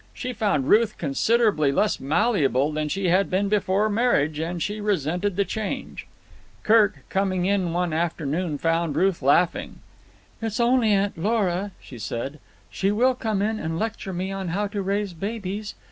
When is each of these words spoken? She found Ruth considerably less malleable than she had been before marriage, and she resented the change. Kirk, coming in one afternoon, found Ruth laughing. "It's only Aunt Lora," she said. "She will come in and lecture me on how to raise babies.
She 0.15 0.33
found 0.33 0.67
Ruth 0.67 0.97
considerably 0.97 1.71
less 1.71 1.99
malleable 1.99 2.71
than 2.71 2.89
she 2.89 3.09
had 3.09 3.29
been 3.29 3.49
before 3.49 3.87
marriage, 3.87 4.39
and 4.39 4.59
she 4.59 4.81
resented 4.81 5.35
the 5.35 5.45
change. 5.45 6.07
Kirk, 6.63 7.03
coming 7.09 7.45
in 7.45 7.71
one 7.71 7.93
afternoon, 7.93 8.57
found 8.57 8.95
Ruth 8.95 9.21
laughing. 9.21 9.75
"It's 10.41 10.59
only 10.59 10.91
Aunt 10.91 11.19
Lora," 11.19 11.69
she 11.79 11.99
said. 11.99 12.39
"She 12.71 12.91
will 12.91 13.13
come 13.13 13.43
in 13.43 13.59
and 13.59 13.77
lecture 13.77 14.11
me 14.11 14.31
on 14.31 14.47
how 14.47 14.65
to 14.69 14.81
raise 14.81 15.13
babies. 15.13 15.75